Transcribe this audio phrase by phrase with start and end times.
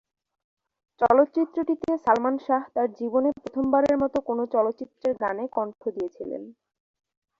[1.01, 6.43] চলচ্চিত্রটিতে সালমান শাহ তার জীবনে প্রথমবারের মত কোনো চলচ্চিত্রের গানে কণ্ঠ দিয়েছিলেন।